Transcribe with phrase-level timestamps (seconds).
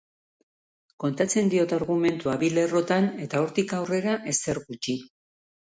[1.03, 5.01] Kontatzen diot argumentua bi lerrotan eta hortik aurrera, ezer gutxi.